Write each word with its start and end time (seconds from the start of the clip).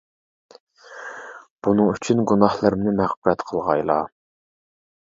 بۇنىڭ 1.69 1.93
ئۈچۈن 1.93 2.25
گۇناھلىرىمنى 2.33 2.97
مەغپىرەت 3.03 3.49
قىلغايلا. 3.53 4.03